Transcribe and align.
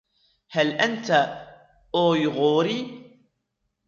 هل 0.49 0.67
أنت 0.71 1.11
أويغوري؟ 1.95 2.81